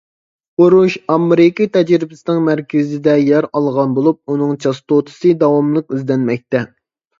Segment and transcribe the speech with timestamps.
[0.61, 6.67] ئۇرۇش ئامېرىكا تەجرىبىسىنىڭ مەركىزىدە يەر ئالغان بولۇپ، ئۇنىڭ چاستوتىسى داۋاملىق ئىزدەنمەكتە.